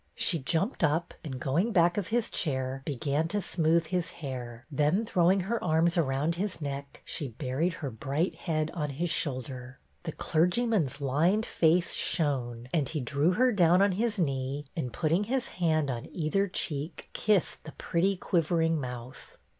[0.15, 5.05] She jumped up and, going back of his chair, began to smooth his hair, then
[5.05, 9.77] throwing her arms around his neck she buried her bright head on his shoulder.
[10.05, 15.25] The clergyman's lined face shone and he drew her down on his knee and, putting
[15.25, 19.37] his hand on either cheek, kissed the pretty quiv ering mouth.